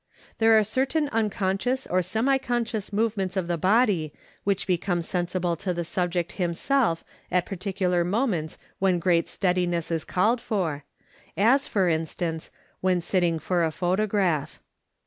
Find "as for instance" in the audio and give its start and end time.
11.37-12.49